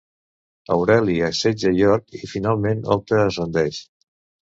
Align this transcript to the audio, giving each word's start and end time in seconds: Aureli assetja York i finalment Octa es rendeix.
Aureli 0.75 1.17
assetja 1.27 1.73
York 1.79 2.17
i 2.21 2.29
finalment 2.31 2.81
Octa 2.97 3.21
es 3.27 3.39
rendeix. 3.43 3.79